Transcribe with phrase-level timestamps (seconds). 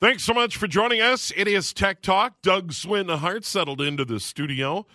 [0.00, 1.32] Thanks so much for joining us.
[1.34, 2.40] It is Tech Talk.
[2.40, 4.86] Doug Swinhart settled into the studio.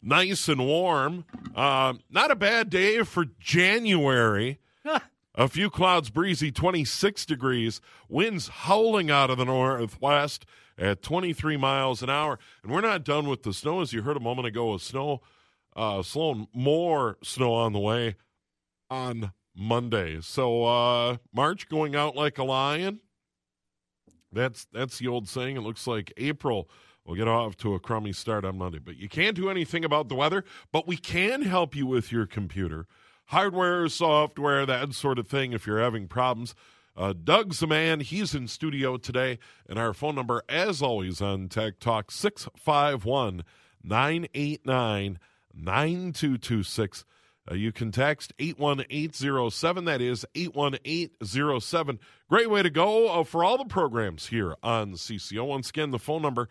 [0.00, 1.26] Nice and warm.
[1.54, 4.58] Uh, not a bad day for January.
[5.34, 7.82] a few clouds, breezy, 26 degrees.
[8.08, 10.46] Winds howling out of the northwest
[10.78, 12.38] at 23 miles an hour.
[12.62, 14.72] And we're not done with the snow, as you heard a moment ago.
[14.72, 15.20] A snow,
[15.76, 18.16] uh, Sloan, more snow on the way
[18.88, 20.22] on Monday.
[20.22, 23.00] So uh, March going out like a lion.
[24.32, 25.56] That's that's the old saying.
[25.56, 26.68] It looks like April
[27.04, 28.78] will get off to a crummy start on Monday.
[28.78, 32.26] But you can't do anything about the weather, but we can help you with your
[32.26, 32.86] computer.
[33.26, 36.54] Hardware, software, that sort of thing if you're having problems.
[36.96, 38.00] Uh, Doug's the man.
[38.00, 39.38] He's in studio today.
[39.68, 43.44] And our phone number, as always, on Tech Talk 651
[43.82, 45.18] 989
[45.54, 47.04] 9226.
[47.48, 49.84] Uh, you can text 81807.
[49.84, 52.00] That is 81807.
[52.28, 55.46] Great way to go uh, for all the programs here on CCO.
[55.46, 56.48] Once again, the phone number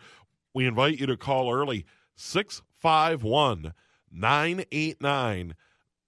[0.54, 3.74] we invite you to call early 651
[4.10, 5.54] 989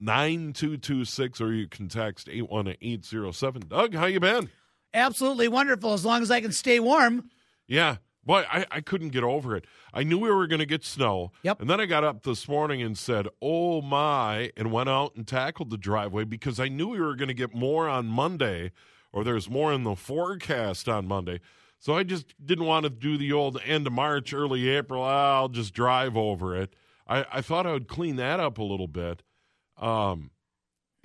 [0.00, 3.62] 9226 or you can text 81807.
[3.69, 4.48] Doug, how you been?
[4.94, 7.28] Absolutely wonderful as long as I can stay warm.
[7.66, 7.97] Yeah.
[8.29, 9.65] Boy, I, I couldn't get over it.
[9.95, 11.33] I knew we were going to get snow.
[11.45, 11.62] Yep.
[11.62, 15.27] And then I got up this morning and said, oh my, and went out and
[15.27, 18.73] tackled the driveway because I knew we were going to get more on Monday
[19.15, 21.41] or there's more in the forecast on Monday.
[21.79, 25.03] So I just didn't want to do the old end of March, early April.
[25.03, 26.77] I'll just drive over it.
[27.06, 29.23] I, I thought I would clean that up a little bit.
[29.79, 30.33] Um,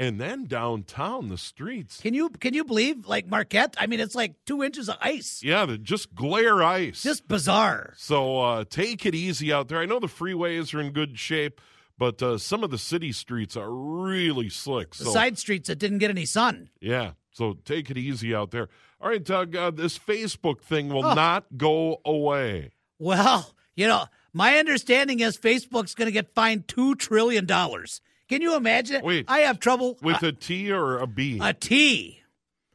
[0.07, 1.99] and then downtown, the streets.
[2.01, 3.75] Can you can you believe like Marquette?
[3.77, 5.41] I mean, it's like two inches of ice.
[5.43, 7.03] Yeah, just glare ice.
[7.03, 7.93] Just bizarre.
[7.97, 9.79] So uh, take it easy out there.
[9.79, 11.61] I know the freeways are in good shape,
[11.97, 14.95] but uh, some of the city streets are really slick.
[14.95, 16.69] The side streets that didn't get any sun.
[16.81, 18.69] yeah, so take it easy out there.
[19.01, 19.55] All right, Doug.
[19.55, 21.13] Uh, this Facebook thing will Oh.
[21.13, 22.71] not go away.
[22.99, 28.01] Well, you know, my understanding is Facebook's going to get fined two trillion dollars.
[28.29, 28.97] Can you imagine?
[28.97, 29.03] it?
[29.03, 29.25] Wait.
[29.27, 31.39] I have trouble With a T or a B?
[31.41, 32.21] a T.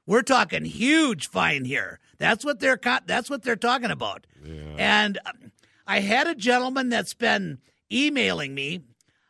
[0.06, 2.00] We're talking huge fine here.
[2.19, 4.26] That's what they're that's what they're talking about.
[4.78, 5.53] And um,
[5.87, 7.58] I had a gentleman that's been
[7.92, 8.81] emailing me,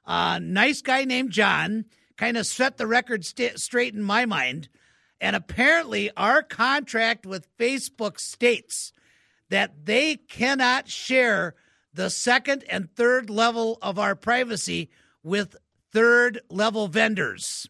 [0.06, 1.86] a nice guy named John,
[2.16, 4.68] kind of set the record st- straight in my mind.
[5.20, 8.92] And apparently, our contract with Facebook states
[9.50, 11.54] that they cannot share
[11.92, 14.90] the second and third level of our privacy
[15.24, 15.56] with
[15.92, 17.68] third level vendors.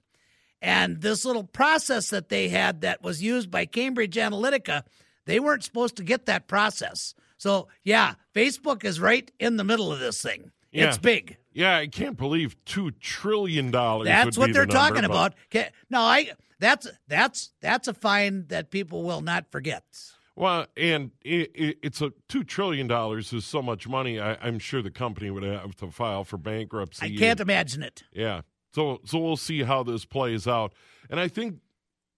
[0.61, 4.83] And this little process that they had that was used by Cambridge Analytica,
[5.25, 7.15] they weren't supposed to get that process.
[7.37, 10.51] So, yeah, Facebook is right in the middle of this thing.
[10.73, 10.89] Yeah.
[10.89, 11.37] It's big.
[11.53, 14.07] yeah, I can't believe two trillion dollars.
[14.09, 15.35] That's would what be they're the number, talking but- about.
[15.51, 19.85] 'Kay, No, I that's that's that's a fine that people will not forget.
[20.39, 24.21] Well, and it, it, it's a two trillion dollars is so much money.
[24.21, 27.07] I, I'm sure the company would have to file for bankruptcy.
[27.07, 28.05] I can't and- imagine it.
[28.13, 28.43] Yeah.
[28.73, 30.73] So so we'll see how this plays out.
[31.11, 31.57] And I think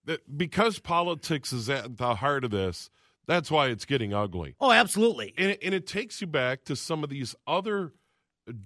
[0.05, 2.91] that because politics is at the heart of this,
[3.27, 4.55] that's why it's getting ugly.
[4.61, 5.33] Oh, absolutely.
[5.39, 7.95] And and it takes you back to some of these other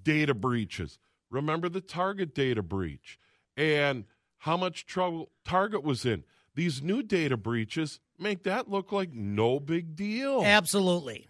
[0.03, 0.99] data breaches.
[1.31, 3.21] Remember the Target data breach
[3.57, 4.05] and
[4.39, 6.25] how much trouble Target was in.
[6.55, 10.43] These new data breaches make that look like no big deal.
[10.45, 11.27] Absolutely.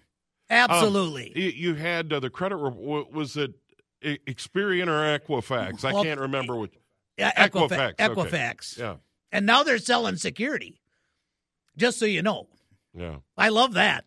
[0.51, 1.33] Um, Absolutely.
[1.35, 3.11] you, you had uh, the credit report.
[3.13, 3.55] Was it
[4.03, 5.85] Experian or Equifax?
[5.85, 6.75] I can't remember which.
[7.17, 7.95] Yeah, Equifax, okay.
[7.99, 8.79] Equifax.
[8.79, 8.97] Yeah,
[9.33, 10.81] And now they're selling security.
[11.77, 12.49] Just so you know.
[12.95, 13.17] yeah.
[13.37, 14.05] I love that.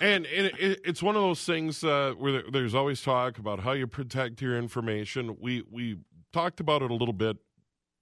[0.00, 3.72] And, and it, it's one of those things uh, where there's always talk about how
[3.72, 5.36] you protect your information.
[5.40, 5.98] We we
[6.32, 7.36] talked about it a little bit.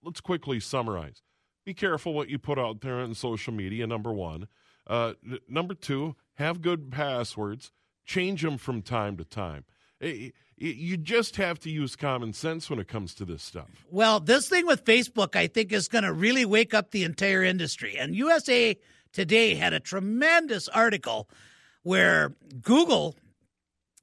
[0.02, 1.20] Let's quickly summarize.
[1.64, 3.86] Be careful what you put out there on social media.
[3.86, 4.48] Number one.
[4.86, 5.12] Uh,
[5.48, 7.70] number two, have good passwords.
[8.04, 9.64] Change them from time to time.
[10.02, 13.86] I- I- you just have to use common sense when it comes to this stuff.
[13.90, 17.42] Well, this thing with Facebook, I think, is going to really wake up the entire
[17.42, 17.96] industry.
[17.96, 18.76] And USA
[19.12, 21.28] Today had a tremendous article
[21.82, 23.16] where Google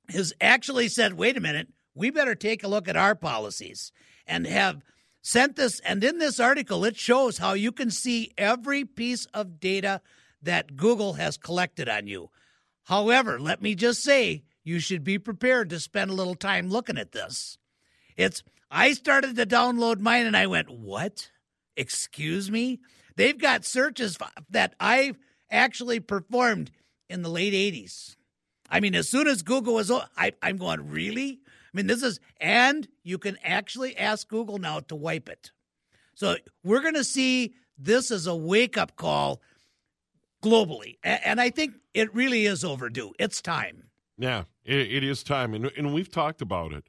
[0.09, 3.92] has actually said, wait a minute, we better take a look at our policies
[4.25, 4.83] and have
[5.27, 5.81] sent this.
[5.81, 10.01] And in this article, it shows how you can see every piece of data
[10.41, 12.29] that Google has collected on you.
[12.85, 16.97] However, let me just say, you should be prepared to spend a little time looking
[16.97, 17.57] at this.
[18.15, 18.41] It's
[18.71, 21.30] I started to download mine and I went, "What?
[21.75, 22.80] Excuse me?"
[23.15, 24.18] They've got searches
[24.50, 25.13] that I
[25.51, 26.71] actually performed
[27.09, 28.15] in the late 80s.
[28.69, 31.39] I mean, as soon as Google was, I, I'm going, really?
[31.74, 35.52] I mean, this is, and you can actually ask Google now to wipe it.
[36.14, 39.42] So we're going to see this as a wake up call
[40.42, 40.98] globally.
[41.04, 43.14] And I think it really is overdue.
[43.19, 43.84] It's time.
[44.18, 45.54] Yeah, it, it is time.
[45.54, 46.86] And, and we've talked about it.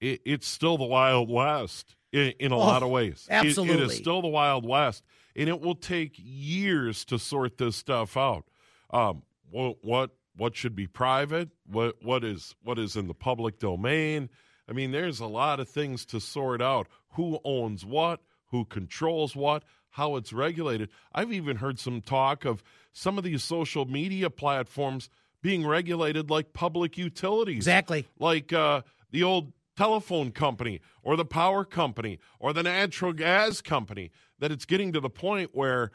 [0.00, 0.20] it.
[0.24, 3.26] It's still the Wild West in, in a oh, lot of ways.
[3.28, 3.74] Absolutely.
[3.74, 5.02] It, it is still the Wild West.
[5.34, 8.44] And it will take years to sort this stuff out.
[8.90, 14.28] Um, what, what should be private, what what is what is in the public domain.
[14.68, 16.88] I mean, there's a lot of things to sort out.
[17.10, 18.20] Who owns what?
[18.50, 19.64] Who controls what?
[19.90, 20.88] How it's regulated.
[21.12, 25.08] I've even heard some talk of some of these social media platforms
[25.42, 27.56] being regulated like public utilities.
[27.56, 28.08] Exactly.
[28.18, 34.10] Like uh, the old telephone company or the power company or the natural gas company.
[34.40, 35.90] That it's getting to the point where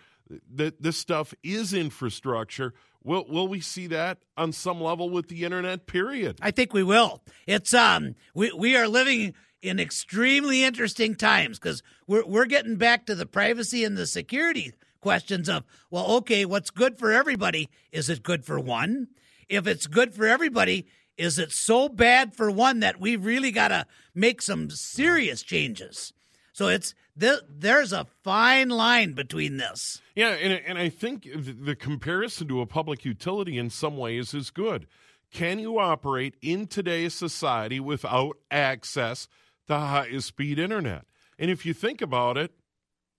[0.54, 2.74] that this stuff is infrastructure
[3.04, 5.88] Will will we see that on some level with the internet?
[5.88, 6.38] Period.
[6.42, 7.22] I think we will.
[7.48, 13.06] It's um we we are living in extremely interesting times because we're we're getting back
[13.06, 17.70] to the privacy and the security questions of well, okay, what's good for everybody?
[17.92, 19.08] Is it good for one?
[19.48, 20.86] If it's good for everybody,
[21.18, 26.14] is it so bad for one that we've really got to make some serious changes?
[26.54, 30.02] So it's there's a fine line between this.
[30.16, 34.50] Yeah, and, and I think the comparison to a public utility in some ways is
[34.50, 34.88] good.
[35.32, 39.28] Can you operate in today's society without access
[39.68, 41.06] to high speed internet?
[41.38, 42.52] And if you think about it,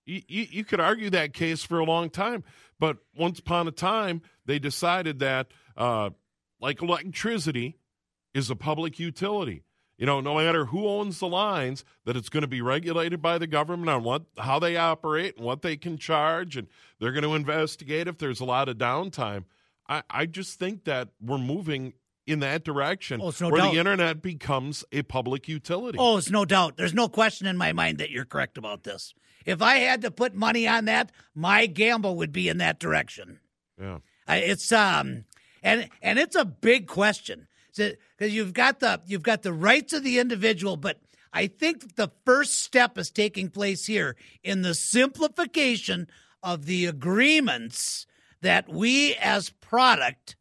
[0.05, 2.43] you, you, you, could argue that case for a long time.
[2.79, 5.47] But once upon a time, they decided that,
[5.77, 6.09] uh,
[6.59, 7.77] like electricity,
[8.33, 9.63] is a public utility
[10.01, 13.37] you know, no matter who owns the lines, that it's going to be regulated by
[13.37, 16.67] the government on what how they operate and what they can charge, and
[16.99, 19.43] they're going to investigate if there's a lot of downtime.
[19.87, 21.93] I, I just think that we're moving
[22.25, 23.73] in that direction oh, no where doubt.
[23.73, 25.99] the internet becomes a public utility.
[26.01, 26.77] Oh, it's no doubt.
[26.77, 29.13] There's no question in my mind that you're correct about this.
[29.45, 33.39] If I had to put money on that, my gamble would be in that direction.
[33.79, 33.99] Yeah.
[34.27, 35.25] It's um
[35.61, 40.03] and and it's a big question because you've got the you've got the rights of
[40.03, 40.99] the individual, but
[41.33, 46.07] I think the first step is taking place here in the simplification
[46.43, 48.05] of the agreements
[48.41, 50.35] that we as product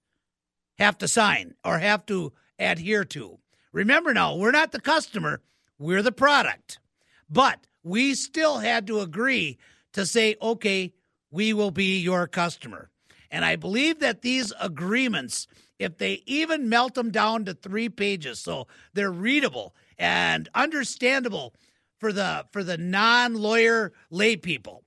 [0.78, 3.38] have to sign or have to adhere to.
[3.72, 5.42] Remember now, we're not the customer,
[5.78, 6.80] we're the product.
[7.28, 9.58] But we still had to agree
[9.92, 10.92] to say, okay,
[11.30, 12.89] we will be your customer.
[13.30, 15.46] And I believe that these agreements
[15.80, 21.54] if they even melt them down to three pages so they're readable and understandable
[21.98, 24.84] for the for the non-lawyer lay people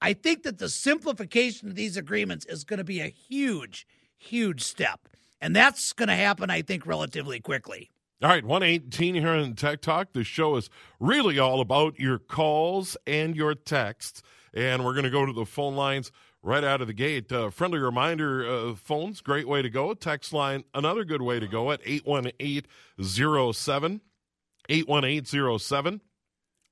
[0.00, 3.86] i think that the simplification of these agreements is going to be a huge
[4.16, 5.08] huge step
[5.40, 7.90] and that's going to happen i think relatively quickly
[8.20, 10.12] all right, 118 here in Tech Talk.
[10.12, 14.24] The show is really all about your calls and your texts.
[14.52, 16.10] And we're going to go to the phone lines
[16.42, 17.30] right out of the gate.
[17.32, 19.94] Uh, friendly reminder uh, phones, great way to go.
[19.94, 24.00] Text line, another good way to go at 81807.
[24.68, 26.00] 81807.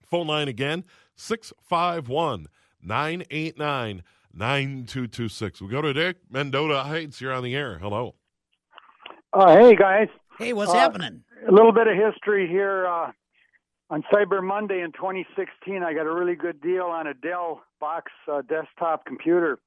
[0.04, 0.84] Phone line again,
[1.16, 2.46] 651
[2.82, 5.62] 989 9226.
[5.62, 7.20] We go to Dick Mendota Heights.
[7.20, 7.78] You're on the air.
[7.78, 8.14] Hello.
[9.32, 10.08] Uh, hey, guys.
[10.38, 11.24] Hey, what's uh, happening?
[11.48, 12.86] A little bit of history here.
[12.86, 13.10] Uh,
[13.88, 18.12] on Cyber Monday in 2016, I got a really good deal on a Dell box
[18.30, 19.58] uh, desktop computer.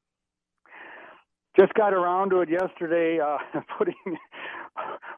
[1.60, 3.38] Just got around to it yesterday, uh,
[3.78, 4.18] putting,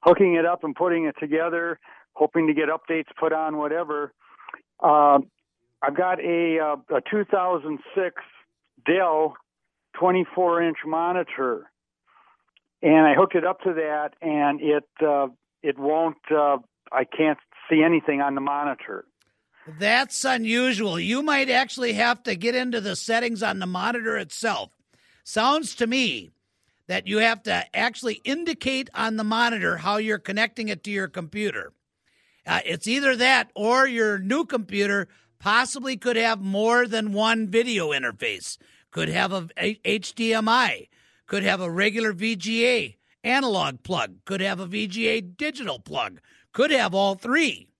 [0.01, 1.79] hooking it up and putting it together,
[2.13, 4.13] hoping to get updates put on, whatever.
[4.81, 5.19] Uh,
[5.81, 8.15] I've got a, uh, a 2006
[8.85, 9.35] Dell
[9.99, 11.69] 24 inch monitor,
[12.81, 15.27] and I hooked it up to that, and it uh,
[15.61, 16.17] it won't.
[16.31, 16.57] Uh,
[16.91, 17.37] I can't
[17.69, 19.05] see anything on the monitor.
[19.67, 20.99] That's unusual.
[20.99, 24.71] You might actually have to get into the settings on the monitor itself.
[25.23, 26.31] Sounds to me
[26.87, 31.07] that you have to actually indicate on the monitor how you're connecting it to your
[31.07, 31.73] computer.
[32.45, 35.07] Uh, it's either that or your new computer
[35.39, 38.57] possibly could have more than one video interface,
[38.89, 40.89] could have a, HDMI,
[41.27, 46.19] could have a regular VGA analog plug, could have a VGA digital plug,
[46.51, 47.70] could have all three.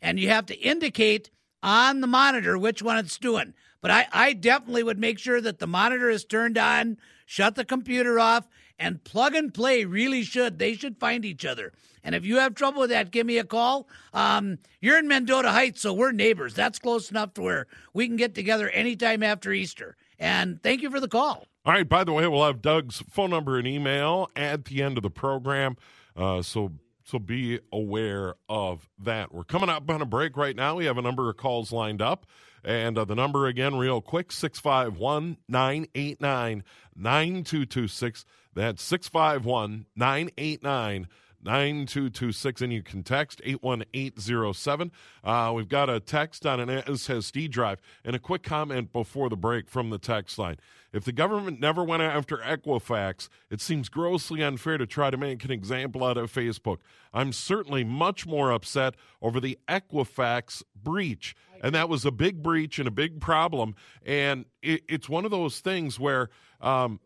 [0.00, 1.30] And you have to indicate
[1.62, 3.54] on the monitor which one it's doing.
[3.80, 7.64] But I, I definitely would make sure that the monitor is turned on, shut the
[7.64, 10.58] computer off, And plug and play really should.
[10.58, 11.72] They should find each other.
[12.04, 13.88] And if you have trouble with that, give me a call.
[14.14, 16.54] Um, you're in Mendota Heights, so we're neighbors.
[16.54, 19.96] That's close enough to where we can get together anytime after Easter.
[20.18, 21.46] And thank you for the call.
[21.66, 21.88] All right.
[21.88, 25.10] By the way, we'll have Doug's phone number and email at the end of the
[25.10, 25.76] program.
[26.16, 26.72] Uh, so
[27.08, 29.32] so be aware of that.
[29.32, 30.74] We're coming up on a break right now.
[30.76, 32.26] We have a number of calls lined up.
[32.62, 38.26] And uh, the number again, real quick 651 989 9226.
[38.54, 41.08] That's 651 989
[41.42, 44.92] 9226 and you can text 81807
[45.24, 49.36] uh, we've got a text on an ssd drive and a quick comment before the
[49.36, 50.56] break from the text line.
[50.92, 55.44] If the government never went after equifax it seems grossly unfair to try to make
[55.44, 56.78] an example out of facebook.
[57.12, 62.78] I'm certainly much more upset over the equifax breach and that was a big breach
[62.78, 63.74] and a big problem.
[64.04, 66.28] And it, it's one of those things where
[66.60, 67.00] um,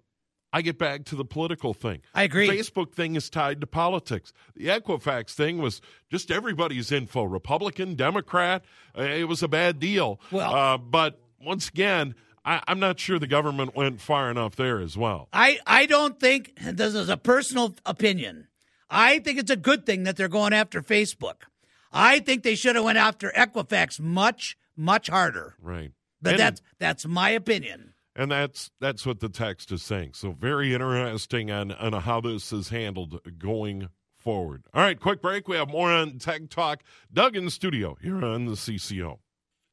[0.52, 2.02] I get back to the political thing.
[2.14, 2.49] I agree.
[2.49, 4.32] Facebook thing is tied to politics.
[4.54, 5.80] The Equifax thing was
[6.11, 8.64] just everybody's info, Republican, Democrat.
[8.97, 10.21] Uh, it was a bad deal.
[10.30, 14.80] Well, uh, but once again, I, am not sure the government went far enough there
[14.80, 15.28] as well.
[15.32, 18.49] I, I don't think, this is a personal opinion,
[18.90, 21.44] I think it's a good thing that they're going after Facebook.
[21.92, 25.54] I think they should have went after Equifax much, much harder.
[25.62, 25.92] Right.
[26.21, 27.91] But and, that's that's my opinion.
[28.14, 30.12] And that's that's what the text is saying.
[30.14, 33.88] So very interesting on, on how this is handled going
[34.19, 34.64] forward.
[34.75, 35.49] All right, quick break.
[35.49, 36.83] We have more on Tech Talk.
[37.12, 39.19] Doug in studio here on the CCO.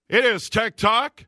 [0.08, 1.26] It is Tech Talk.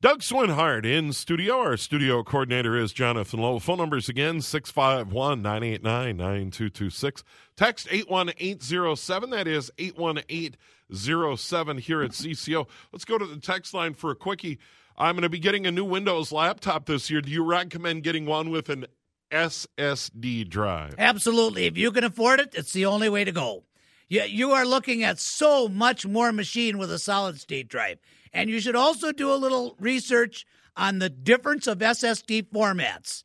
[0.00, 1.58] Doug Swinhart in studio.
[1.58, 3.60] Our studio coordinator is Jonathan Lowe.
[3.60, 7.22] Phone numbers again 651 989 9226.
[7.56, 9.30] Text 81807.
[9.30, 12.66] That is 81807 here at CCO.
[12.92, 14.58] Let's go to the text line for a quickie.
[14.96, 17.20] I'm going to be getting a new Windows laptop this year.
[17.20, 18.86] Do you recommend getting one with an
[19.30, 20.94] SSD drive?
[20.98, 21.66] Absolutely.
[21.66, 23.64] If you can afford it, it's the only way to go.
[24.08, 27.98] You, are looking at so much more machine with a solid state drive.
[28.34, 30.44] And you should also do a little research
[30.76, 33.22] on the difference of SSD formats.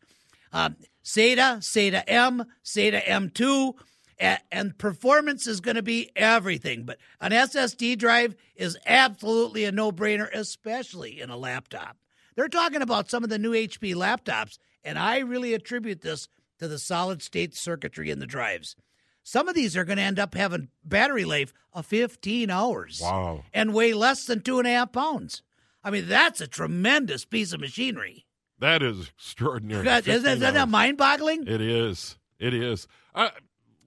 [0.54, 3.74] Um, SATA, SATA M, SATA M2,
[4.20, 6.84] and performance is going to be everything.
[6.84, 11.98] But an SSD drive is absolutely a no brainer, especially in a laptop.
[12.36, 16.68] They're talking about some of the new HP laptops, and I really attribute this to
[16.68, 18.76] the solid state circuitry in the drives.
[19.24, 23.02] Some of these are going to end up having battery life of 15 hours.
[23.04, 23.44] Wow.
[23.54, 25.42] And weigh less than two and a half pounds.
[25.84, 28.26] I mean, that's a tremendous piece of machinery.
[28.60, 29.88] That is extraordinary.
[29.88, 31.48] Isn't that mind boggling?
[31.48, 32.18] It is.
[32.40, 32.88] It is.
[33.14, 33.30] Uh,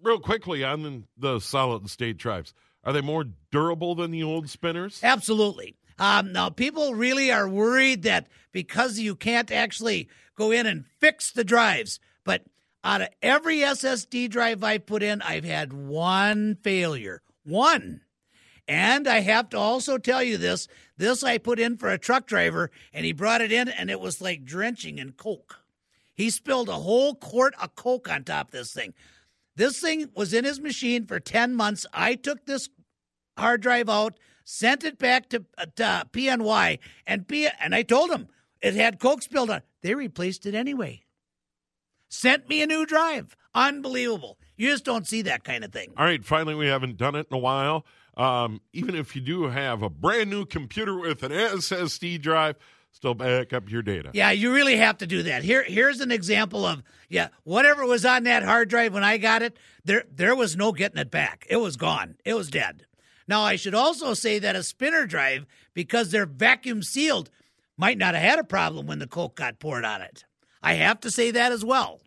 [0.02, 2.54] real quickly on the solid state drives,
[2.84, 5.00] are they more durable than the old spinners?
[5.02, 5.76] Absolutely.
[5.98, 11.30] Um, now, people really are worried that because you can't actually go in and fix
[11.30, 12.44] the drives, but
[12.82, 17.20] out of every SSD drive I put in, I've had one failure.
[17.44, 18.00] One.
[18.66, 22.26] And I have to also tell you this this I put in for a truck
[22.26, 25.60] driver, and he brought it in, and it was like drenching in Coke.
[26.14, 28.94] He spilled a whole quart of Coke on top of this thing.
[29.56, 31.86] This thing was in his machine for 10 months.
[31.92, 32.68] I took this
[33.36, 38.10] hard drive out, sent it back to, uh, to PNY, and, P- and I told
[38.10, 38.28] him
[38.60, 39.64] it had Coke spilled on it.
[39.82, 41.02] They replaced it anyway.
[42.08, 43.36] Sent me a new drive.
[43.54, 44.38] Unbelievable.
[44.56, 45.92] You just don't see that kind of thing.
[45.96, 47.86] All right, finally, we haven't done it in a while.
[48.16, 52.56] Um, even if you do have a brand new computer with an SSD drive,
[52.92, 54.10] still back up your data.
[54.12, 55.42] Yeah, you really have to do that.
[55.42, 59.42] Here, here's an example of yeah, whatever was on that hard drive when I got
[59.42, 61.46] it, there there was no getting it back.
[61.48, 62.16] It was gone.
[62.24, 62.86] It was dead.
[63.26, 67.30] Now I should also say that a spinner drive, because they're vacuum sealed,
[67.76, 70.24] might not have had a problem when the coke got poured on it.
[70.62, 72.00] I have to say that as well.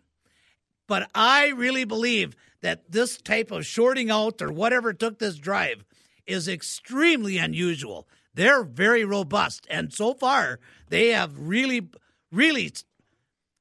[0.86, 5.84] But I really believe that this type of shorting out or whatever took this drive
[6.26, 8.06] is extremely unusual.
[8.34, 9.66] They're very robust.
[9.70, 11.88] And so far, they have really,
[12.32, 12.72] really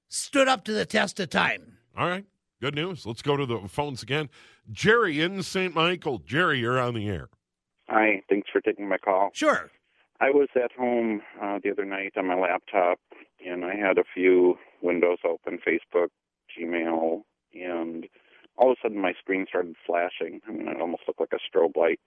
[0.10, 1.77] stood up to the test of time.
[1.98, 2.25] All right.
[2.62, 3.06] Good news.
[3.06, 4.30] Let's go to the phones again.
[4.72, 5.75] Jerry in St.
[5.75, 6.20] Michael.
[6.20, 7.30] Jerry, you're on the air.
[7.89, 8.22] Hi.
[8.30, 9.32] Thanks for taking my call.
[9.34, 9.70] Sure.
[10.20, 13.00] I was at home uh, the other night on my laptop,
[13.46, 16.08] and I had a few windows open Facebook,
[16.58, 18.08] Gmail, and
[18.56, 20.39] all of a sudden my screen started flashing.
[20.48, 22.00] I mean, it almost looked like a strobe light.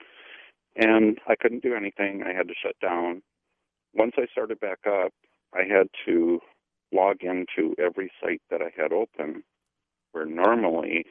[0.76, 2.22] And I couldn't do anything.
[2.22, 3.22] I had to shut down.
[3.94, 5.12] Once I started back up,
[5.54, 6.40] I had to
[6.92, 9.42] log into every site that I had open,
[10.12, 11.06] where normally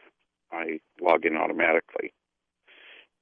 [0.52, 2.14] I log in automatically.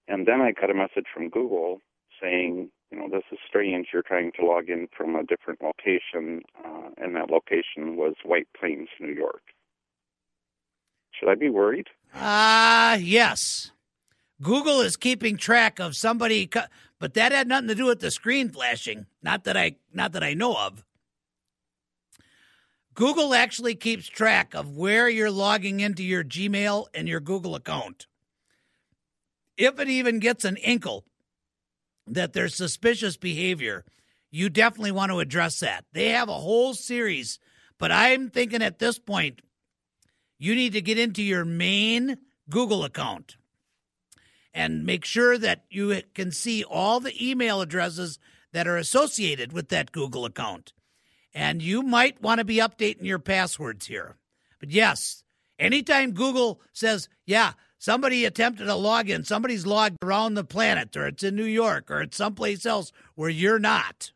[0.07, 1.79] And then I got a message from Google
[2.21, 3.87] saying, you know, this is strange.
[3.93, 8.47] You're trying to log in from a different location, uh, and that location was White
[8.57, 9.41] Plains, New York.
[11.11, 11.87] Should I be worried?
[12.13, 13.72] Ah, uh, yes.
[14.43, 16.49] Google is keeping track of somebody,
[16.99, 19.05] but that had nothing to do with the screen flashing.
[19.21, 20.83] Not that I, not that I know of.
[22.93, 28.05] Google actually keeps track of where you're logging into your Gmail and your Google account.
[29.57, 31.05] If it even gets an inkle
[32.05, 33.85] that there's suspicious behavior,
[34.29, 35.85] you definitely want to address that.
[35.93, 37.39] They have a whole series,
[37.77, 39.41] but I'm thinking at this point,
[40.37, 42.17] you need to get into your main
[42.49, 43.37] Google account
[44.53, 48.19] and make sure that you can see all the email addresses
[48.51, 50.73] that are associated with that Google account.
[51.33, 54.17] And you might want to be updating your passwords here.
[54.59, 55.23] But yes,
[55.57, 61.23] anytime Google says, yeah, somebody attempted a login, somebody's logged around the planet, or it's
[61.23, 64.11] in New York, or it's someplace else where you're not,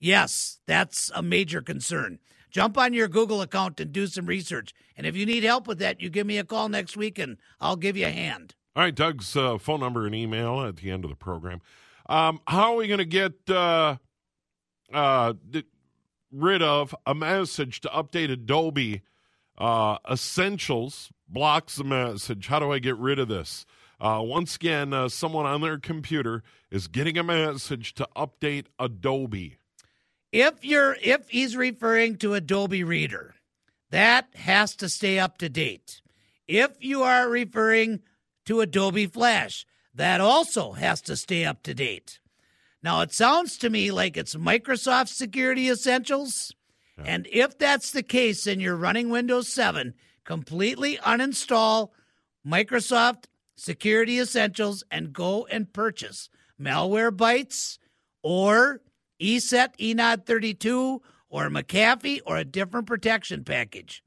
[0.00, 2.18] yes, that's a major concern.
[2.50, 4.74] Jump on your Google account and do some research.
[4.96, 7.36] And if you need help with that, you give me a call next week and
[7.60, 8.54] I'll give you a hand.
[8.76, 11.62] All right, Doug's uh, phone number and email at the end of the program.
[12.10, 13.96] Um, how are we going to get uh,
[14.92, 15.32] uh,
[16.30, 19.00] rid of a message to update Adobe
[19.56, 21.10] uh, Essentials?
[21.26, 22.48] Blocks the message.
[22.48, 23.64] How do I get rid of this?
[23.98, 29.56] Uh, once again, uh, someone on their computer is getting a message to update Adobe.
[30.32, 33.36] If you're if he's referring to Adobe Reader,
[33.88, 36.02] that has to stay up to date.
[36.46, 38.02] If you are referring
[38.46, 39.66] to Adobe Flash.
[39.94, 42.20] That also has to stay up to date.
[42.82, 46.52] Now, it sounds to me like it's Microsoft Security Essentials.
[46.98, 47.04] Yeah.
[47.06, 51.90] And if that's the case and you're running Windows 7, completely uninstall
[52.46, 53.24] Microsoft
[53.56, 56.28] Security Essentials and go and purchase
[56.60, 57.78] Malware Malwarebytes
[58.22, 58.82] or
[59.20, 64.02] ESET ENOD 32 or McAfee or a different protection package.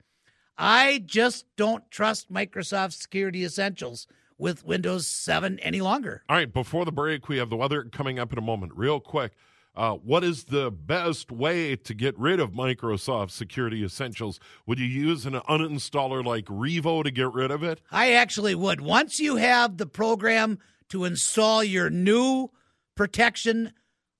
[0.57, 4.07] I just don't trust Microsoft Security Essentials
[4.39, 6.23] with Windows 7 any longer.
[6.29, 8.71] All right, before the break, we have the weather coming up in a moment.
[8.75, 9.33] Real quick,
[9.75, 14.39] uh, what is the best way to get rid of Microsoft Security Essentials?
[14.65, 17.81] Would you use an uninstaller like Revo to get rid of it?
[17.91, 18.81] I actually would.
[18.81, 20.57] Once you have the program
[20.89, 22.49] to install your new
[22.95, 23.73] protection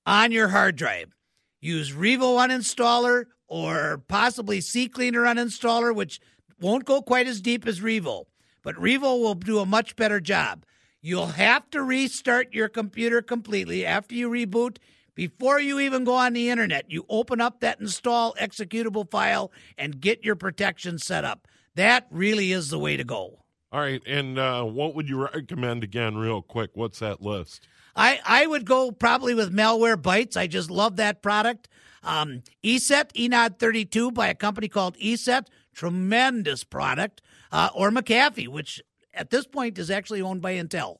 [0.06, 1.16] on your hard drive,
[1.60, 6.20] use Revo uninstaller or possibly CCleaner uninstaller, which
[6.60, 8.26] won't go quite as deep as Revo
[8.62, 10.64] but Revo will do a much better job.
[11.00, 14.76] You'll have to restart your computer completely after you reboot.
[15.14, 20.00] Before you even go on the internet, you open up that install executable file and
[20.00, 21.48] get your protection set up.
[21.74, 23.40] That really is the way to go.
[23.72, 24.02] All right.
[24.06, 26.70] And uh, what would you recommend again, real quick?
[26.74, 27.66] What's that list?
[27.94, 30.36] I, I would go probably with Malwarebytes.
[30.36, 31.68] I just love that product.
[32.02, 35.46] Um, ESET, ENOD 32 by a company called ESET.
[35.74, 38.82] Tremendous product uh, or McAfee, which
[39.12, 40.98] at this point is actually owned by Intel.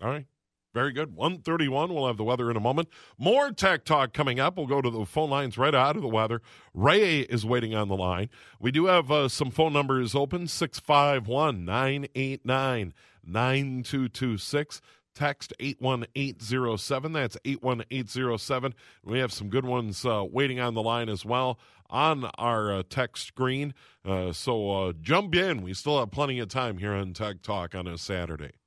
[0.00, 0.26] All right.
[0.74, 1.16] Very good.
[1.16, 1.92] 131.
[1.92, 2.88] We'll have the weather in a moment.
[3.18, 4.56] More tech talk coming up.
[4.56, 6.42] We'll go to the phone lines right out of the weather.
[6.74, 8.28] Ray is waiting on the line.
[8.60, 14.80] We do have uh, some phone numbers open 651 989 9226.
[15.14, 17.12] Text 81807.
[17.12, 18.74] That's 81807.
[19.02, 21.58] We have some good ones uh, waiting on the line as well
[21.90, 23.74] on our uh, text screen.
[24.04, 25.62] Uh, so uh, jump in.
[25.62, 28.57] We still have plenty of time here on Tech Talk on a Saturday.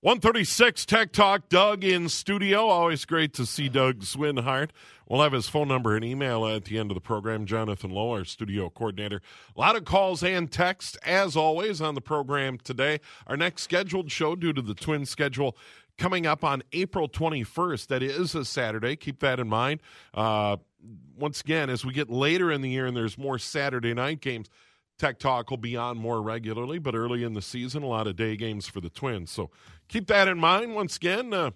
[0.00, 2.68] 136 Tech Talk, Doug in studio.
[2.68, 4.70] Always great to see Doug Swinhart.
[5.08, 7.46] We'll have his phone number and email at the end of the program.
[7.46, 9.20] Jonathan Lowe, our studio coordinator.
[9.56, 13.00] A lot of calls and texts, as always, on the program today.
[13.26, 15.56] Our next scheduled show, due to the twin schedule,
[15.96, 17.88] coming up on April 21st.
[17.88, 18.94] That is a Saturday.
[18.94, 19.80] Keep that in mind.
[20.14, 20.58] Uh,
[21.18, 24.48] once again, as we get later in the year and there's more Saturday night games,
[24.98, 28.16] Tech Talk will be on more regularly, but early in the season, a lot of
[28.16, 29.30] day games for the Twins.
[29.30, 29.50] So
[29.88, 30.74] keep that in mind.
[30.74, 31.52] Once again, uh,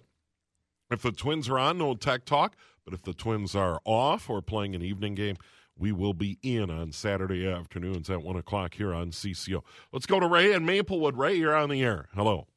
[0.89, 2.55] if the Twins are on, no Tech Talk.
[2.85, 5.37] But if the Twins are off or playing an evening game,
[5.77, 9.63] we will be in on Saturday afternoons at 1 o'clock here on CCO.
[9.91, 11.17] Let's go to Ray and Maplewood.
[11.17, 12.09] Ray, you're on the air.
[12.13, 12.47] Hello.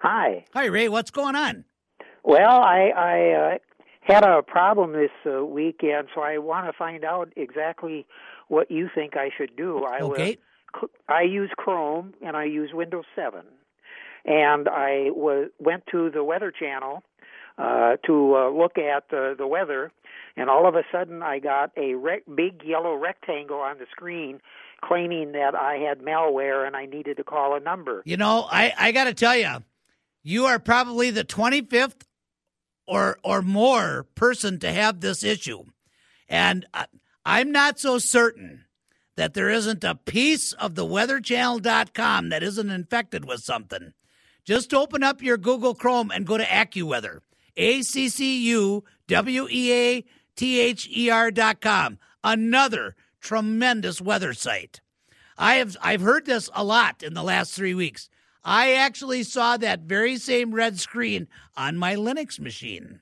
[0.00, 0.44] Hi.
[0.54, 0.88] Hi, Ray.
[0.88, 1.64] What's going on?
[2.22, 3.58] Well, I, I uh,
[4.02, 8.06] had a problem this uh, weekend, so I want to find out exactly
[8.48, 9.84] what you think I should do.
[9.84, 10.38] I okay.
[10.74, 13.42] Was, I use Chrome and I use Windows 7,
[14.24, 17.02] and I was went to the Weather Channel
[17.58, 19.92] uh, to uh, look at uh, the weather,
[20.36, 24.40] and all of a sudden I got a rec- big yellow rectangle on the screen
[24.82, 28.02] claiming that I had malware and I needed to call a number.
[28.04, 29.62] You know, I, I got to tell you,
[30.22, 32.02] you are probably the 25th
[32.86, 35.64] or or more person to have this issue,
[36.28, 36.86] and I,
[37.24, 38.64] I'm not so certain
[39.16, 43.92] that there isn't a piece of the weatherchannel.com that isn't infected with something.
[44.44, 47.20] Just open up your Google Chrome and go to AccuWeather.
[47.56, 50.04] A C C U W E A
[50.36, 51.98] T H E R dot com.
[52.22, 54.80] Another tremendous weather site.
[55.38, 58.10] I have I've heard this a lot in the last three weeks.
[58.44, 63.00] I actually saw that very same red screen on my Linux machine.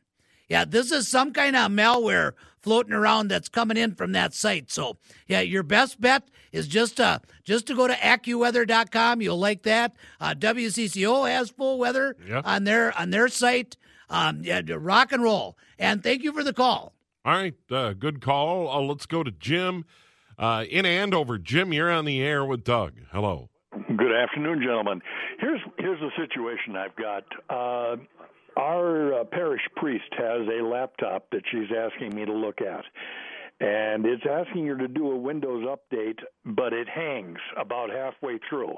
[0.49, 4.71] Yeah, this is some kind of malware floating around that's coming in from that site.
[4.71, 4.97] So,
[5.27, 6.23] yeah, your best bet
[6.53, 9.21] is just uh just to go to AccuWeather.com.
[9.21, 9.95] You'll like that.
[10.21, 12.43] Uh, WCCO has full weather Yeah.
[12.45, 13.77] on their on their site.
[14.11, 15.57] Um, yeah, rock and roll.
[15.79, 16.93] And thank you for the call.
[17.25, 18.69] All right, uh, good call.
[18.69, 19.85] Uh, let's go to Jim
[20.39, 21.39] uh, in Andover.
[21.39, 22.95] Jim, you're on the air with Doug.
[23.13, 23.49] Hello.
[23.73, 25.01] Good afternoon, gentlemen.
[25.39, 27.25] Here's here's the situation I've got.
[27.49, 27.97] Uh,
[28.57, 32.85] our uh, parish priest has a laptop that she's asking me to look at,
[33.61, 38.75] and it's asking her to do a Windows update, but it hangs about halfway through.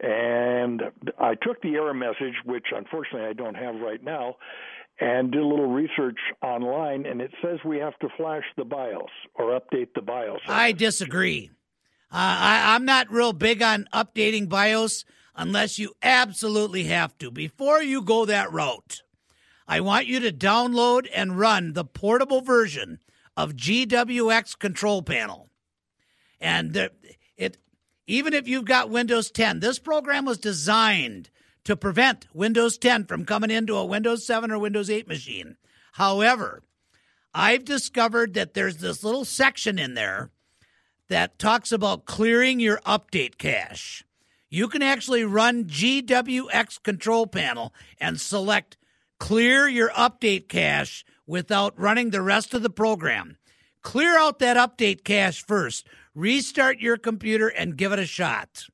[0.00, 0.82] And
[1.18, 4.36] I took the error message, which unfortunately I don't have right now,
[5.00, 9.10] and did a little research online, and it says we have to flash the BIOS
[9.34, 10.40] or update the BIOS.
[10.48, 11.50] I disagree.
[12.10, 17.30] Uh, I, I'm not real big on updating BIOS unless you absolutely have to.
[17.30, 19.02] Before you go that route,
[19.66, 22.98] I want you to download and run the portable version
[23.36, 25.48] of GWX Control Panel.
[26.40, 26.90] And
[27.36, 27.58] it,
[28.06, 31.30] even if you've got Windows 10, this program was designed
[31.64, 35.56] to prevent Windows 10 from coming into a Windows 7 or Windows 8 machine.
[35.92, 36.62] However,
[37.32, 40.30] I've discovered that there's this little section in there
[41.08, 44.04] that talks about clearing your update cache.
[44.52, 48.76] You can actually run GWX Control Panel and select
[49.18, 53.38] clear your update cache without running the rest of the program.
[53.80, 58.66] Clear out that update cache first, restart your computer, and give it a shot.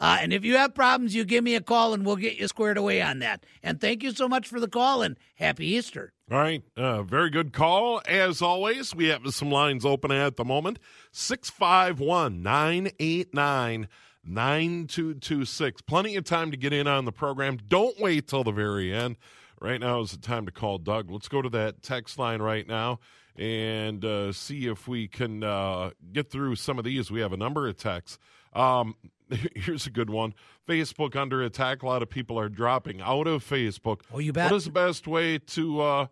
[0.00, 2.48] Uh, and if you have problems, you give me a call and we'll get you
[2.48, 3.44] squared away on that.
[3.62, 6.14] And thank you so much for the call and happy Easter.
[6.30, 8.00] All right, uh, very good call.
[8.08, 10.78] As always, we have some lines open at the moment
[11.12, 13.88] 651 989
[14.28, 15.82] 9226.
[15.82, 17.58] Plenty of time to get in on the program.
[17.68, 19.16] Don't wait till the very end.
[19.60, 21.10] Right now is the time to call Doug.
[21.10, 23.00] Let's go to that text line right now
[23.36, 27.10] and uh, see if we can uh, get through some of these.
[27.10, 28.18] We have a number of texts.
[28.52, 28.94] Um,
[29.54, 30.34] here's a good one
[30.68, 31.82] Facebook under attack.
[31.82, 34.02] A lot of people are dropping out of Facebook.
[34.12, 34.50] Oh, you bet.
[34.50, 36.06] What is the best way to uh,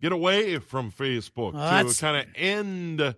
[0.00, 3.14] get away from Facebook Well, to kind of end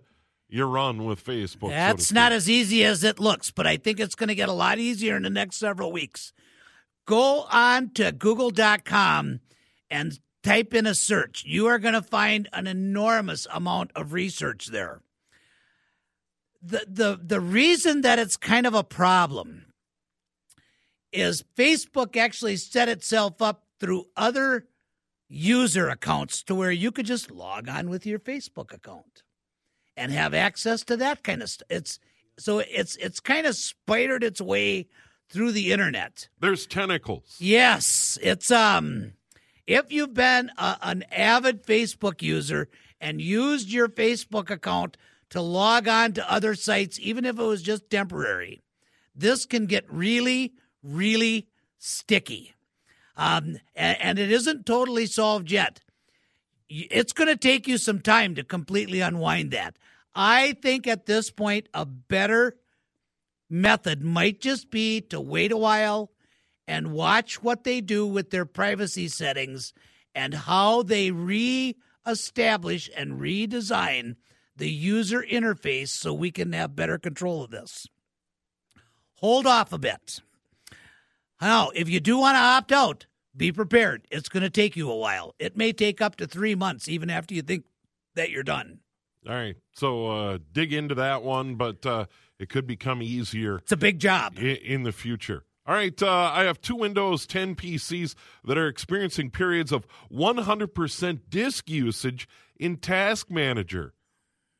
[0.53, 1.61] your run with Facebook?
[1.61, 2.15] so That's speak?
[2.15, 4.77] not as easy as it looks, but I think it's going to get a lot
[4.77, 6.31] easier in the next several weeks.
[7.07, 9.39] Go on to google.com
[9.89, 11.43] and type in a search.
[11.43, 15.01] You are going to find an enormous amount of research there.
[16.61, 19.73] The, the, the reason that it's kind of a problem
[21.11, 24.67] is Facebook actually set itself up through other
[25.27, 29.23] user accounts to where you could just log on with your Facebook account
[29.95, 31.67] and have access to that kind of stuff.
[31.69, 31.99] It's
[32.37, 34.87] so it's it's kind of spidered its way
[35.29, 36.27] through the internet.
[36.39, 37.35] There's tentacles.
[37.39, 39.13] Yes, it's um
[39.65, 44.97] if you've been a, an avid Facebook user and used your Facebook account
[45.29, 48.61] to log on to other sites even if it was just temporary,
[49.15, 50.53] this can get really
[50.83, 52.53] really sticky.
[53.15, 55.81] Um and, and it isn't totally solved yet
[56.73, 59.77] it's going to take you some time to completely unwind that.
[60.15, 62.57] I think at this point, a better
[63.49, 66.11] method might just be to wait a while
[66.67, 69.73] and watch what they do with their privacy settings
[70.15, 74.15] and how they re-establish and redesign
[74.55, 77.87] the user interface so we can have better control of this.
[79.19, 80.21] Hold off a bit.
[81.41, 83.05] Now, if you do want to opt out,
[83.35, 84.07] be prepared.
[84.11, 85.33] It's going to take you a while.
[85.39, 87.65] It may take up to three months, even after you think
[88.15, 88.79] that you're done.
[89.27, 89.55] All right.
[89.73, 92.05] So uh, dig into that one, but uh,
[92.39, 94.37] it could become easier It's a big job.
[94.37, 95.45] in, in the future.
[95.65, 96.01] All right.
[96.03, 102.27] Uh, I have two Windows 10 PCs that are experiencing periods of 100% disk usage
[102.57, 103.93] in Task Manager.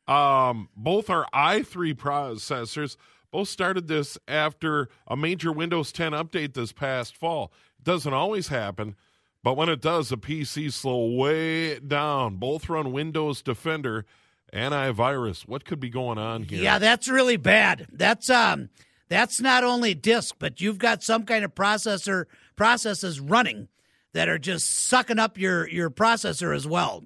[0.08, 2.96] Um, both are i3 processors.
[3.32, 7.52] Both started this after a major Windows 10 update this past fall.
[7.84, 8.96] Doesn't always happen,
[9.44, 12.38] but when it does, the PCs slow way down.
[12.38, 14.06] Both run Windows Defender
[14.54, 15.48] antivirus.
[15.48, 16.62] What could be going on here?
[16.62, 17.88] Yeah, that's really bad.
[17.92, 18.70] That's um
[19.10, 23.68] that's not only disk, but you've got some kind of processor processes running
[24.14, 27.06] that are just sucking up your your processor as well.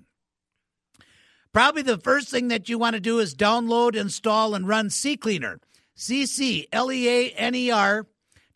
[1.54, 5.60] probably the first thing that you want to do is download, install, and run CCleaner.
[5.96, 8.06] C C L E A N E R.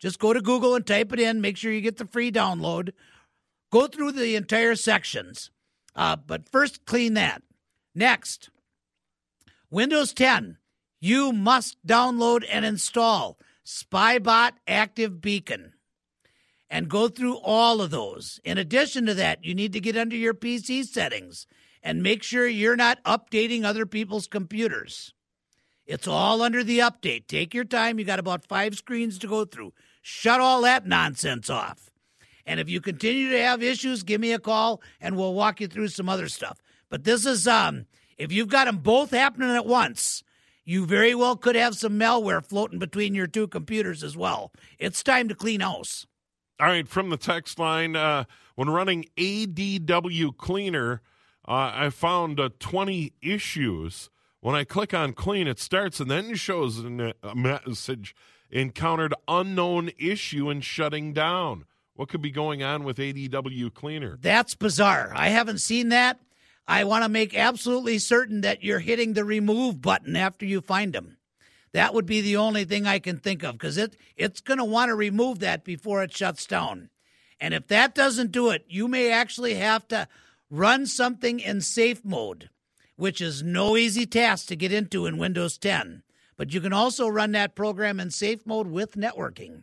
[0.02, 1.40] Just go to Google and type it in.
[1.40, 2.90] Make sure you get the free download.
[3.70, 5.52] Go through the entire sections.
[5.94, 7.42] Uh, but first, clean that.
[7.94, 8.50] Next,
[9.70, 10.58] Windows 10.
[11.00, 15.72] You must download and install Spybot Anti-Beacon
[16.68, 18.40] and go through all of those.
[18.44, 21.46] In addition to that, you need to get under your PC settings
[21.80, 25.14] and make sure you're not updating other people's computers.
[25.86, 27.26] It's all under the update.
[27.26, 27.98] Take your time.
[27.98, 29.72] You got about five screens to go through.
[30.02, 31.90] Shut all that nonsense off.
[32.44, 35.68] And if you continue to have issues, give me a call and we'll walk you
[35.68, 36.60] through some other stuff.
[36.90, 37.86] But this is um
[38.18, 40.22] if you've got them both happening at once,
[40.64, 44.52] you very well could have some malware floating between your two computers as well.
[44.78, 46.06] It's time to clean house.
[46.60, 51.00] All right, from the text line, uh, when running ADW Cleaner,
[51.48, 54.10] uh, I found uh, 20 issues.
[54.40, 58.14] When I click on clean, it starts and then shows a message
[58.52, 61.64] encountered unknown issue and shutting down.
[61.94, 64.18] What could be going on with ADW Cleaner?
[64.20, 65.12] That's bizarre.
[65.14, 66.20] I haven't seen that.
[66.66, 70.92] I want to make absolutely certain that you're hitting the remove button after you find
[70.92, 71.16] them.
[71.72, 74.64] That would be the only thing I can think of because it it's going to
[74.64, 76.90] want to remove that before it shuts down.
[77.40, 80.06] And if that doesn't do it, you may actually have to
[80.50, 82.50] run something in safe mode,
[82.96, 86.02] which is no easy task to get into in Windows 10.
[86.42, 89.62] But you can also run that program in safe mode with networking.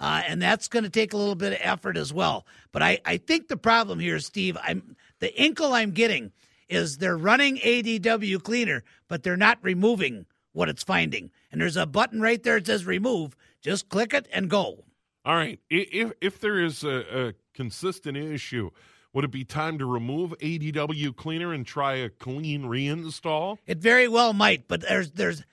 [0.00, 2.44] Uh, and that's going to take a little bit of effort as well.
[2.72, 6.32] But I, I think the problem here, Steve, I'm the inkle I'm getting
[6.68, 11.30] is they're running ADW cleaner, but they're not removing what it's finding.
[11.52, 13.36] And there's a button right there that says remove.
[13.60, 14.82] Just click it and go.
[15.24, 15.60] All right.
[15.70, 18.70] If if there is a, a consistent issue,
[19.12, 23.58] would it be time to remove ADW cleaner and try a clean reinstall?
[23.64, 25.44] It very well might, but there's there's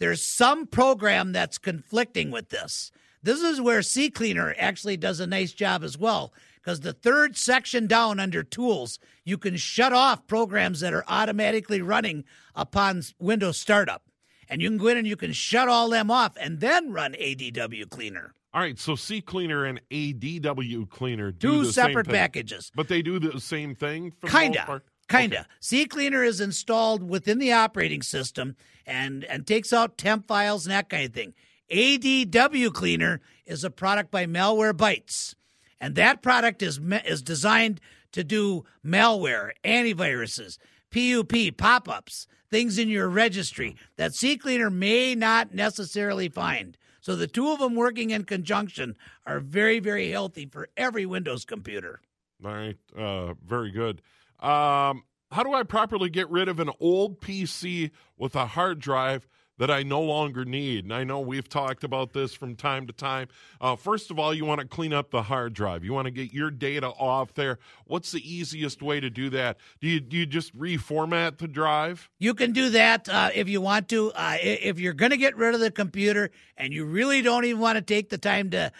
[0.00, 2.90] there's some program that's conflicting with this.
[3.22, 7.86] This is where CCleaner actually does a nice job as well because the third section
[7.86, 14.02] down under tools, you can shut off programs that are automatically running upon Windows startup.
[14.48, 17.12] And you can go in and you can shut all them off and then run
[17.12, 18.34] ADW Cleaner.
[18.52, 22.72] All right, so CCleaner and ADW Cleaner do Two separate packages.
[22.74, 24.82] But they do the same thing for Kinda.
[25.10, 25.40] Kinda.
[25.40, 25.48] Okay.
[25.86, 30.88] CCleaner is installed within the operating system and, and takes out temp files and that
[30.88, 31.34] kind of thing.
[31.70, 35.34] ADW Cleaner is a product by Malwarebytes,
[35.80, 37.80] and that product is is designed
[38.12, 40.58] to do malware, antiviruses,
[40.90, 46.76] PUP, pop-ups, things in your registry that CCleaner may not necessarily find.
[47.00, 51.44] So the two of them working in conjunction are very, very healthy for every Windows
[51.44, 52.00] computer.
[52.44, 54.02] All right, uh, very good.
[54.42, 59.26] Um, how do I properly get rid of an old PC with a hard drive
[59.60, 60.84] that I no longer need.
[60.84, 63.28] And I know we've talked about this from time to time.
[63.60, 65.84] Uh, first of all, you want to clean up the hard drive.
[65.84, 67.58] You want to get your data off there.
[67.84, 69.58] What's the easiest way to do that?
[69.82, 72.08] Do you do you just reformat the drive?
[72.18, 74.10] You can do that uh, if you want to.
[74.12, 77.60] Uh, if you're going to get rid of the computer and you really don't even
[77.60, 78.72] want to take the time to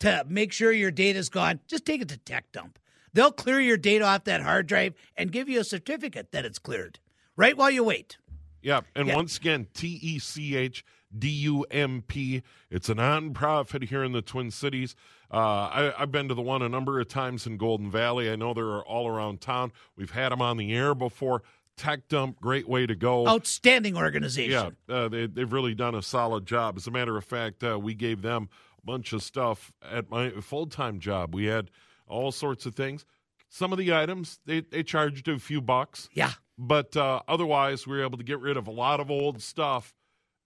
[0.00, 2.78] to make sure your data's gone, just take it to Tech Dump.
[3.12, 6.58] They'll clear your data off that hard drive and give you a certificate that it's
[6.58, 6.98] cleared
[7.36, 8.18] right while you wait.
[8.62, 10.84] Yeah, and once again, T E C H
[11.16, 12.42] D U M P.
[12.70, 14.96] It's a nonprofit here in the Twin Cities.
[15.30, 18.30] Uh, I, have been to the one a number of times in Golden Valley.
[18.30, 19.72] I know they're all around town.
[19.96, 21.42] We've had them on the air before.
[21.76, 23.28] Tech Dump, great way to go.
[23.28, 24.76] Outstanding organization.
[24.88, 26.76] Yeah, uh, they, have really done a solid job.
[26.76, 28.48] As a matter of fact, uh, we gave them
[28.82, 31.34] a bunch of stuff at my full time job.
[31.34, 31.70] We had
[32.06, 33.04] all sorts of things.
[33.48, 36.08] Some of the items they, they charged a few bucks.
[36.12, 36.32] Yeah.
[36.58, 39.94] But uh, otherwise, we were able to get rid of a lot of old stuff,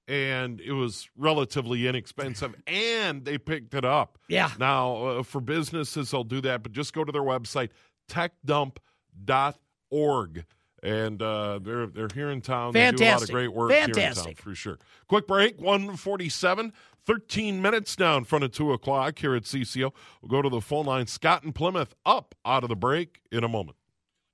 [0.09, 2.55] and it was relatively inexpensive.
[2.67, 4.19] and they picked it up.
[4.29, 4.51] Yeah.
[4.59, 7.71] Now, uh, for businesses, they'll do that, but just go to their website,
[8.11, 10.45] techdump.org
[10.83, 12.73] and uh, they're they're here in town.
[12.73, 12.99] Fantastic.
[12.99, 13.99] They do a lot of great work Fantastic.
[13.99, 14.79] here in town for sure.
[15.09, 16.73] Quick break, 147,
[17.11, 19.91] 13 minutes now in front of 2 o'clock here at CCO.
[20.23, 21.09] We'll go to the phone line.
[21.09, 23.77] Scott and Plymouth up out of the break in a moment.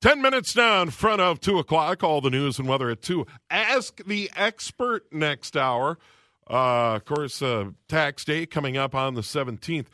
[0.02, 2.04] 10 minutes now in front of 2 o'clock.
[2.04, 3.24] All the news and weather at 2.
[3.48, 5.96] Ask the expert next hour.
[6.50, 9.86] Uh, of course, uh, tax day coming up on the 17th.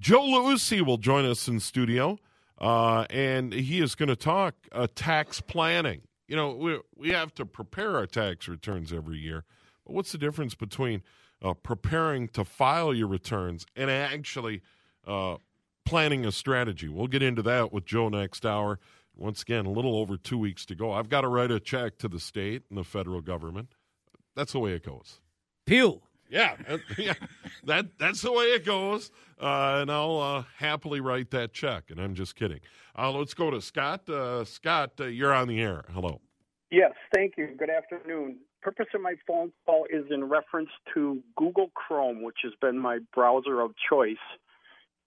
[0.00, 2.16] Joe Lucy will join us in studio,
[2.58, 6.00] uh, and he is going to talk uh, tax planning.
[6.26, 9.44] You know, we, we have to prepare our tax returns every year.
[9.84, 11.02] But what's the difference between
[11.42, 14.62] uh, preparing to file your returns and actually
[15.06, 15.36] uh,
[15.84, 16.88] planning a strategy?
[16.88, 18.78] We'll get into that with Joe next hour.
[19.16, 20.92] Once again, a little over two weeks to go.
[20.92, 23.74] I've got to write a check to the state and the federal government.
[24.34, 25.20] That's the way it goes.
[25.66, 26.02] Pew.
[26.30, 26.54] Yeah,
[26.98, 27.14] yeah,
[27.64, 31.90] that that's the way it goes, uh, and I'll uh, happily write that check.
[31.90, 32.60] And I'm just kidding.
[32.96, 34.08] Uh, let's go to Scott.
[34.08, 35.84] Uh, Scott, uh, you're on the air.
[35.92, 36.20] Hello.
[36.70, 37.48] Yes, thank you.
[37.58, 38.36] Good afternoon.
[38.62, 42.98] Purpose of my phone call is in reference to Google Chrome, which has been my
[43.14, 44.16] browser of choice.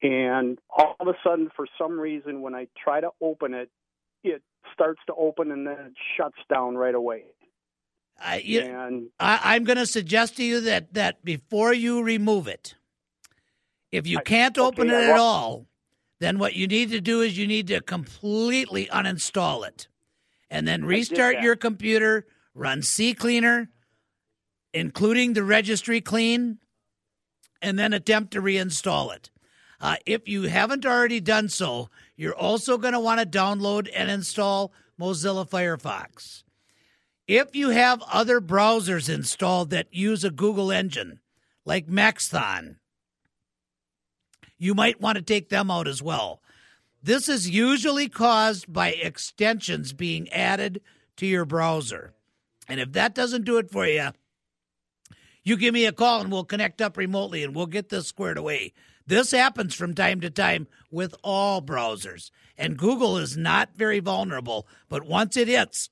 [0.02, 3.70] And all of a sudden, for some reason, when I try to open it,
[4.24, 4.42] it
[4.74, 7.24] starts to open and then it shuts down right away.
[8.20, 12.48] I, you, And I, I'm going to suggest to you that that before you remove
[12.48, 12.76] it,
[13.92, 15.68] if you can't open okay, it at all,
[16.20, 19.88] then what you need to do is you need to completely uninstall it,
[20.50, 23.68] and then restart your computer, run CCleaner,
[24.74, 26.60] including the registry clean,
[27.62, 29.30] and then attempt to reinstall it.
[29.80, 34.10] Uh, if you haven't already done so, you're also going to want to download and
[34.10, 36.44] install Mozilla Firefox.
[37.28, 41.20] If you have other browsers installed that use a Google engine,
[41.66, 42.78] like Maxthon,
[44.58, 46.42] you might want to take them out as well.
[47.02, 50.82] This is usually caused by extensions being added
[51.18, 52.14] to your browser.
[52.68, 54.10] And if that doesn't do it for you,
[55.44, 58.38] you give me a call and we'll connect up remotely and we'll get this squared
[58.38, 58.74] away.
[59.06, 62.32] This happens from time to time with all browsers.
[62.58, 65.90] And Google is not very vulnerable, but once it hits,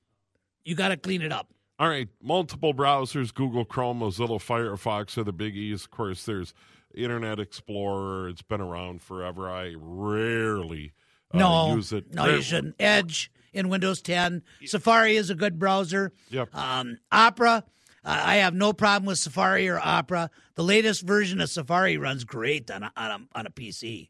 [0.64, 1.48] you got to clean it up.
[1.78, 5.84] All right, multiple browsers, Google Chrome, Mozilla Firefox are the biggies.
[5.84, 6.54] Of course, there's
[6.94, 8.28] Internet Explorer.
[8.28, 9.50] It's been around forever.
[9.50, 10.92] I rarely
[11.34, 12.14] uh, no, use it.
[12.14, 12.76] no, you shouldn't.
[12.78, 14.42] Edge in Windows 10.
[14.64, 16.12] Safari is a good browser.
[16.30, 16.54] Yep.
[16.54, 17.64] Um, Opera,
[18.04, 20.30] uh, I have no problem with Safari or Opera.
[20.54, 24.08] The latest version of Safari runs great on a, on a, on a PC.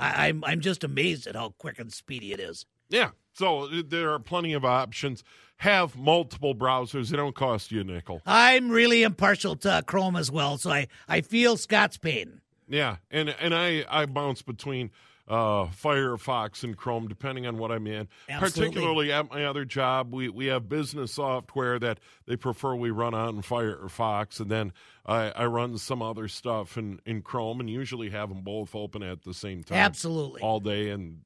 [0.00, 2.66] I, I'm I'm just amazed at how quick and speedy it is.
[2.88, 5.22] Yeah, so uh, there are plenty of options.
[5.58, 7.10] Have multiple browsers.
[7.10, 8.22] They don't cost you a nickel.
[8.26, 12.40] I'm really impartial to Chrome as well, so I, I feel Scott's pain.
[12.66, 14.90] Yeah, and and I I bounce between
[15.30, 18.08] uh, Firefox and Chrome depending on what I'm in.
[18.28, 18.68] Absolutely.
[18.68, 23.14] Particularly at my other job, we we have business software that they prefer we run
[23.14, 24.72] on Firefox, and then
[25.06, 29.04] I, I run some other stuff in in Chrome, and usually have them both open
[29.04, 29.78] at the same time.
[29.78, 30.42] Absolutely.
[30.42, 31.20] all day and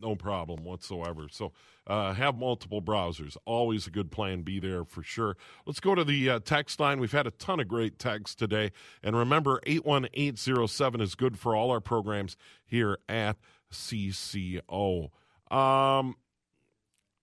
[0.00, 1.26] no problem whatsoever.
[1.30, 1.52] So
[1.86, 3.36] uh, have multiple browsers.
[3.44, 5.36] Always a good plan Be there for sure.
[5.66, 7.00] Let's go to the uh, text line.
[7.00, 8.72] We've had a ton of great texts today.
[9.02, 13.36] And remember, 81807 is good for all our programs here at
[13.72, 15.10] CCO.
[15.50, 16.16] Um,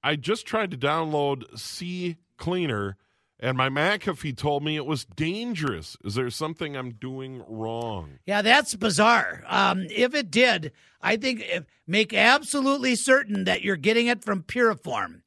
[0.04, 2.98] I just tried to download C Cleaner.
[3.40, 5.98] And my McAfee told me it was dangerous.
[6.06, 8.20] Is there something I'm doing wrong?
[8.26, 9.44] Yeah, that's bizarre.
[9.48, 14.44] Um, if it did, I think if, make absolutely certain that you're getting it from
[14.44, 15.22] Piriform.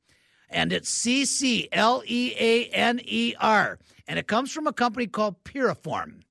[0.48, 3.78] And it's C C L E A N E R.
[4.06, 6.22] And it comes from a company called Piriform.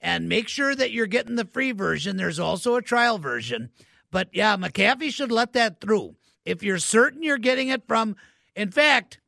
[0.00, 2.16] And make sure that you're getting the free version.
[2.16, 3.70] There's also a trial version.
[4.10, 6.16] But yeah, McAfee should let that through.
[6.44, 8.16] If you're certain you're getting it from,
[8.56, 9.20] in fact,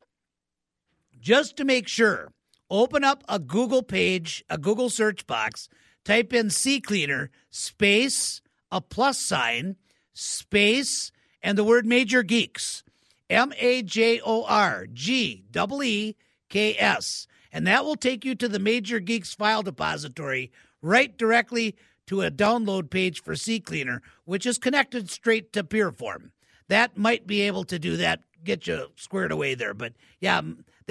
[1.21, 2.33] just to make sure,
[2.69, 5.69] open up a Google page, a Google search box,
[6.03, 9.75] type in CCleaner, space, a plus sign,
[10.13, 12.83] space, and the word Major Geeks.
[13.31, 16.15] M A J O R G E E
[16.49, 17.27] K S.
[17.53, 21.75] And that will take you to the Major Geeks file depository right directly
[22.07, 26.31] to a download page for CCleaner, which is connected straight to Piriform.
[26.67, 29.73] That might be able to do that, get you squared away there.
[29.73, 30.41] But yeah,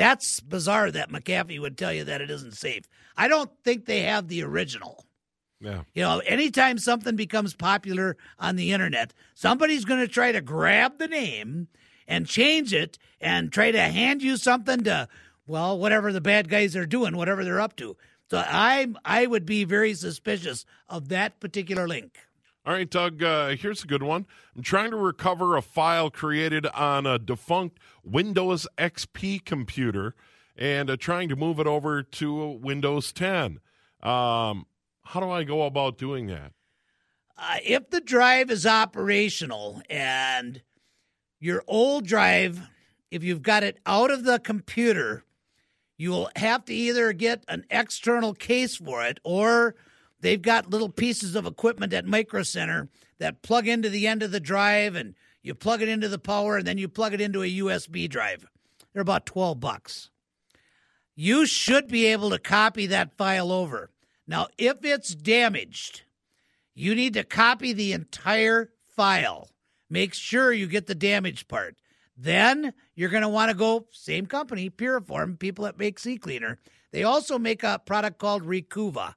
[0.00, 2.88] that's bizarre that McAfee would tell you that it isn't safe.
[3.18, 5.04] I don't think they have the original.
[5.60, 5.82] Yeah.
[5.92, 10.98] You know, anytime something becomes popular on the internet, somebody's going to try to grab
[10.98, 11.68] the name
[12.08, 15.06] and change it and try to hand you something to,
[15.46, 17.94] well, whatever the bad guys are doing, whatever they're up to.
[18.30, 22.20] So I I would be very suspicious of that particular link.
[22.70, 24.26] All right, Doug, uh, here's a good one.
[24.54, 30.14] I'm trying to recover a file created on a defunct Windows XP computer
[30.54, 33.58] and uh, trying to move it over to Windows 10.
[34.04, 34.66] Um,
[35.02, 36.52] how do I go about doing that?
[37.36, 40.62] Uh, if the drive is operational and
[41.40, 42.68] your old drive,
[43.10, 45.24] if you've got it out of the computer,
[45.98, 49.74] you will have to either get an external case for it or
[50.20, 54.30] they've got little pieces of equipment at Micro Center that plug into the end of
[54.30, 57.42] the drive and you plug it into the power and then you plug it into
[57.42, 58.46] a USB drive.
[58.92, 60.10] They're about 12 bucks.
[61.14, 63.90] You should be able to copy that file over.
[64.26, 66.02] Now, if it's damaged,
[66.74, 69.50] you need to copy the entire file.
[69.88, 71.76] Make sure you get the damaged part.
[72.16, 76.58] then you're going to want to go same company, Piriform, people that make CCleaner.
[76.92, 79.14] They also make a product called Recuva,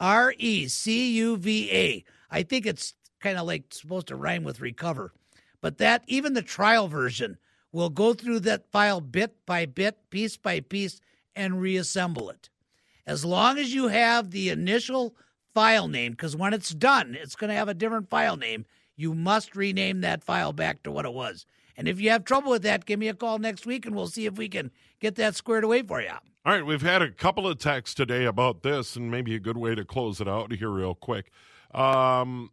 [0.00, 2.04] R E C U V A.
[2.30, 5.12] I think it's kind of like supposed to rhyme with recover,
[5.60, 7.38] but that even the trial version
[7.72, 11.00] will go through that file bit by bit, piece by piece,
[11.34, 12.48] and reassemble it.
[13.06, 15.14] As long as you have the initial
[15.54, 18.66] file name, because when it's done, it's going to have a different file name.
[18.96, 21.46] You must rename that file back to what it was.
[21.78, 24.08] And if you have trouble with that, give me a call next week and we'll
[24.08, 26.10] see if we can get that squared away for you.
[26.44, 29.58] All right, we've had a couple of texts today about this, and maybe a good
[29.58, 31.30] way to close it out here, real quick.
[31.74, 32.50] Um,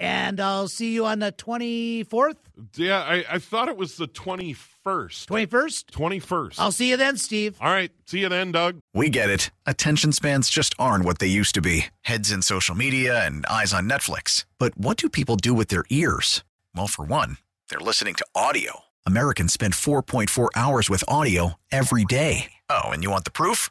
[0.00, 2.36] And I'll see you on the 24th.
[2.76, 5.26] Yeah, I, I thought it was the 21st.
[5.26, 5.84] 21st?
[5.86, 6.54] 21st.
[6.58, 7.56] I'll see you then, Steve.
[7.60, 7.90] All right.
[8.06, 8.78] See you then, Doug.
[8.94, 9.50] We get it.
[9.66, 13.72] Attention spans just aren't what they used to be heads in social media and eyes
[13.72, 14.44] on Netflix.
[14.58, 16.44] But what do people do with their ears?
[16.76, 18.80] Well, for one, they're listening to audio.
[19.04, 22.52] Americans spend 4.4 hours with audio every day.
[22.68, 23.70] Oh, and you want the proof?